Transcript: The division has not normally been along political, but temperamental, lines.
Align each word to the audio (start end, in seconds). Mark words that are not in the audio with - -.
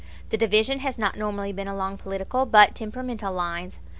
The 0.31 0.37
division 0.37 0.79
has 0.79 0.97
not 0.97 1.15
normally 1.15 1.53
been 1.53 1.67
along 1.67 1.97
political, 1.97 2.47
but 2.47 2.73
temperamental, 2.73 3.33
lines. 3.35 3.77